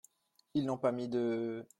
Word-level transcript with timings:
Ils 0.55 0.65
n’ont 0.65 0.79
pas 0.79 0.91
mis 0.91 1.07
de? 1.07 1.63